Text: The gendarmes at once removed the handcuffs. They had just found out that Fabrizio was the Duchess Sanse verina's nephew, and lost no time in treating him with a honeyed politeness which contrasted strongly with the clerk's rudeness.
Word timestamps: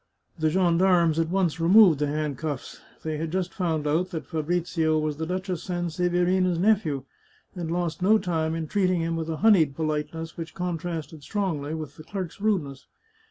The 0.39 0.49
gendarmes 0.49 1.19
at 1.19 1.29
once 1.29 1.59
removed 1.59 1.99
the 1.99 2.07
handcuffs. 2.07 2.81
They 3.03 3.17
had 3.17 3.31
just 3.31 3.53
found 3.53 3.85
out 3.85 4.09
that 4.09 4.25
Fabrizio 4.25 4.97
was 4.97 5.17
the 5.17 5.27
Duchess 5.27 5.63
Sanse 5.65 5.99
verina's 6.09 6.57
nephew, 6.57 7.03
and 7.53 7.69
lost 7.71 8.01
no 8.01 8.17
time 8.17 8.55
in 8.55 8.65
treating 8.65 9.01
him 9.01 9.15
with 9.15 9.29
a 9.29 9.37
honeyed 9.45 9.75
politeness 9.75 10.37
which 10.37 10.55
contrasted 10.55 11.21
strongly 11.21 11.75
with 11.75 11.97
the 11.97 12.03
clerk's 12.03 12.41
rudeness. 12.41 12.87